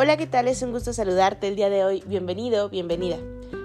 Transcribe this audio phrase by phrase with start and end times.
[0.00, 0.46] Hola, ¿qué tal?
[0.46, 2.04] Es un gusto saludarte el día de hoy.
[2.06, 3.18] Bienvenido, bienvenida.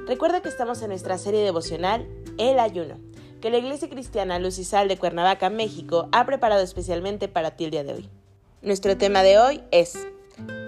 [0.07, 2.07] Recuerda que estamos en nuestra serie devocional
[2.39, 2.97] El Ayuno,
[3.39, 7.65] que la Iglesia Cristiana Luz y Sal de Cuernavaca, México, ha preparado especialmente para ti
[7.65, 8.09] el día de hoy.
[8.63, 10.07] Nuestro tema de hoy es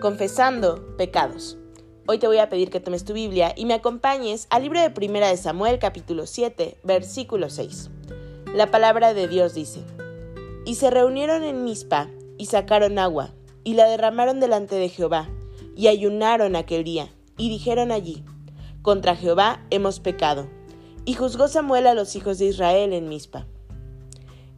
[0.01, 1.57] Confesando pecados.
[2.05, 4.91] Hoy te voy a pedir que tomes tu Biblia y me acompañes al libro de
[4.91, 7.89] Primera de Samuel capítulo 7, versículo 6.
[8.53, 9.79] La palabra de Dios dice,
[10.63, 15.27] Y se reunieron en Mizpa y sacaron agua y la derramaron delante de Jehová
[15.76, 18.23] y ayunaron aquel día, y dijeron allí,
[18.81, 20.48] Contra Jehová hemos pecado.
[21.05, 23.48] Y juzgó Samuel a los hijos de Israel en Mizpa.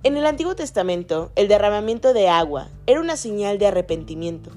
[0.04, 4.52] En el Antiguo Testamento, el derramamiento de agua era una señal de arrepentimiento.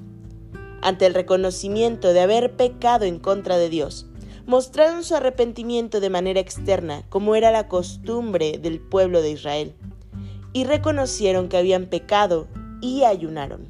[0.83, 4.06] Ante el reconocimiento de haber pecado en contra de Dios,
[4.47, 9.75] mostraron su arrepentimiento de manera externa, como era la costumbre del pueblo de Israel,
[10.53, 12.48] y reconocieron que habían pecado
[12.81, 13.69] y ayunaron.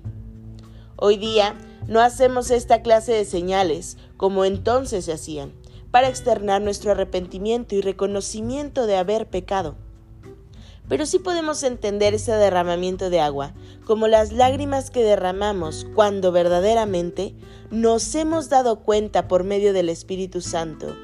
[0.97, 1.57] Hoy día,
[1.91, 5.53] no hacemos esta clase de señales como entonces se hacían,
[5.91, 9.75] para externar nuestro arrepentimiento y reconocimiento de haber pecado.
[10.89, 17.35] Pero sí podemos entender ese derramamiento de agua como las lágrimas que derramamos cuando verdaderamente
[17.73, 20.95] nos hemos dado cuenta por medio del Espíritu Santo,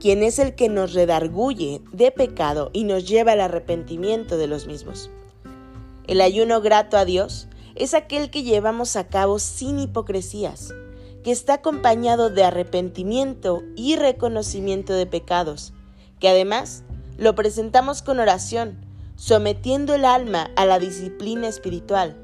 [0.00, 4.66] quien es el que nos redarguye de pecado y nos lleva al arrepentimiento de los
[4.66, 5.10] mismos.
[6.08, 10.72] El ayuno grato a Dios es aquel que llevamos a cabo sin hipocresías,
[11.22, 15.72] que está acompañado de arrepentimiento y reconocimiento de pecados,
[16.20, 16.84] que además
[17.16, 18.78] lo presentamos con oración,
[19.16, 22.16] sometiendo el alma a la disciplina espiritual,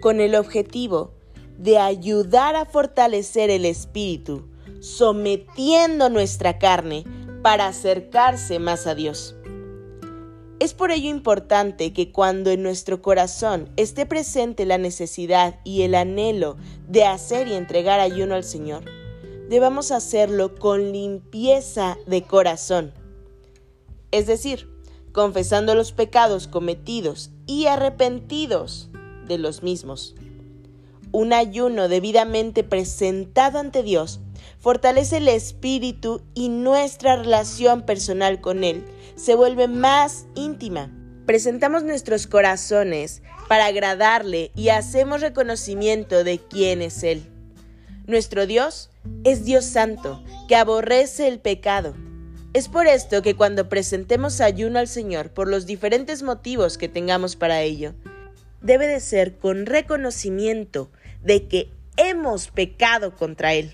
[0.00, 1.12] con el objetivo
[1.58, 4.48] de ayudar a fortalecer el espíritu,
[4.80, 7.04] sometiendo nuestra carne
[7.42, 9.36] para acercarse más a Dios.
[10.62, 15.96] Es por ello importante que cuando en nuestro corazón esté presente la necesidad y el
[15.96, 16.56] anhelo
[16.86, 18.84] de hacer y entregar ayuno al Señor,
[19.48, 22.92] debamos hacerlo con limpieza de corazón.
[24.12, 24.70] Es decir,
[25.10, 28.88] confesando los pecados cometidos y arrepentidos
[29.26, 30.14] de los mismos.
[31.10, 34.20] Un ayuno debidamente presentado ante Dios
[34.62, 38.84] fortalece el espíritu y nuestra relación personal con Él
[39.16, 40.90] se vuelve más íntima.
[41.26, 47.24] Presentamos nuestros corazones para agradarle y hacemos reconocimiento de quién es Él.
[48.06, 48.90] Nuestro Dios
[49.24, 51.94] es Dios Santo, que aborrece el pecado.
[52.52, 57.34] Es por esto que cuando presentemos ayuno al Señor por los diferentes motivos que tengamos
[57.34, 57.94] para ello,
[58.60, 60.90] debe de ser con reconocimiento
[61.22, 63.72] de que hemos pecado contra Él.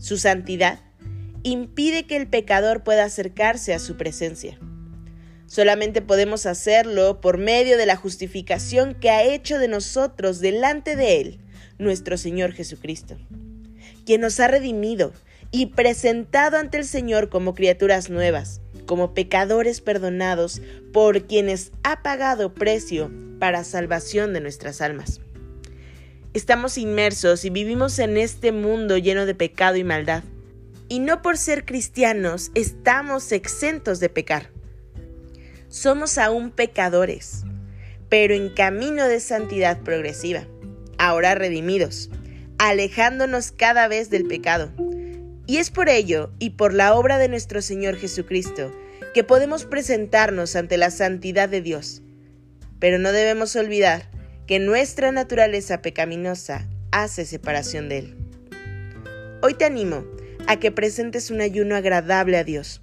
[0.00, 0.80] Su santidad
[1.42, 4.58] impide que el pecador pueda acercarse a su presencia.
[5.46, 11.20] Solamente podemos hacerlo por medio de la justificación que ha hecho de nosotros delante de
[11.20, 11.40] Él,
[11.78, 13.18] nuestro Señor Jesucristo,
[14.06, 15.12] quien nos ha redimido
[15.50, 20.62] y presentado ante el Señor como criaturas nuevas, como pecadores perdonados
[20.94, 25.20] por quienes ha pagado precio para salvación de nuestras almas.
[26.32, 30.22] Estamos inmersos y vivimos en este mundo lleno de pecado y maldad.
[30.88, 34.50] Y no por ser cristianos estamos exentos de pecar.
[35.68, 37.42] Somos aún pecadores,
[38.08, 40.46] pero en camino de santidad progresiva,
[40.98, 42.10] ahora redimidos,
[42.58, 44.70] alejándonos cada vez del pecado.
[45.48, 48.72] Y es por ello y por la obra de nuestro Señor Jesucristo
[49.14, 52.02] que podemos presentarnos ante la santidad de Dios.
[52.78, 54.19] Pero no debemos olvidar
[54.50, 58.16] que nuestra naturaleza pecaminosa hace separación de Él.
[59.42, 60.04] Hoy te animo
[60.48, 62.82] a que presentes un ayuno agradable a Dios,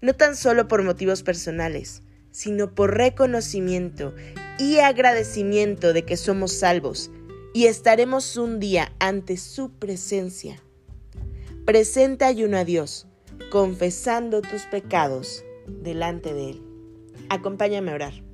[0.00, 2.02] no tan solo por motivos personales,
[2.32, 4.12] sino por reconocimiento
[4.58, 7.12] y agradecimiento de que somos salvos
[7.52, 10.64] y estaremos un día ante su presencia.
[11.64, 13.06] Presenta ayuno a Dios,
[13.52, 16.62] confesando tus pecados delante de Él.
[17.28, 18.33] Acompáñame a orar.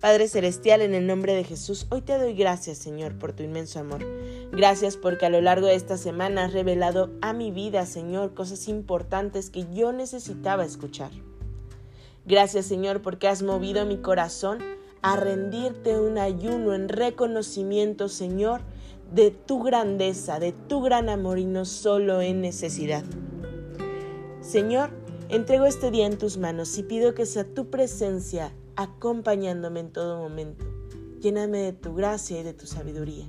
[0.00, 3.80] Padre Celestial, en el nombre de Jesús, hoy te doy gracias, Señor, por tu inmenso
[3.80, 4.06] amor.
[4.52, 8.68] Gracias porque a lo largo de esta semana has revelado a mi vida, Señor, cosas
[8.68, 11.10] importantes que yo necesitaba escuchar.
[12.26, 14.60] Gracias, Señor, porque has movido mi corazón
[15.02, 18.60] a rendirte un ayuno en reconocimiento, Señor,
[19.12, 23.02] de tu grandeza, de tu gran amor y no solo en necesidad.
[24.42, 24.90] Señor,
[25.28, 30.18] entrego este día en tus manos y pido que sea tu presencia acompañándome en todo
[30.18, 30.64] momento.
[31.20, 33.26] Lléname de tu gracia y de tu sabiduría.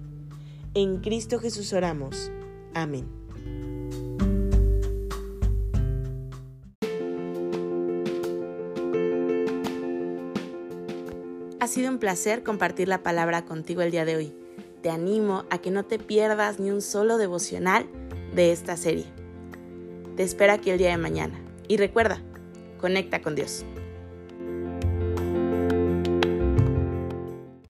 [0.76, 2.32] En Cristo Jesús oramos.
[2.76, 3.08] Amén.
[11.60, 14.34] Ha sido un placer compartir la palabra contigo el día de hoy.
[14.84, 17.88] Te animo a que no te pierdas ni un solo devocional
[18.36, 19.06] de esta serie.
[20.16, 21.42] Te espero aquí el día de mañana.
[21.68, 22.22] Y recuerda,
[22.80, 23.66] conecta con Dios.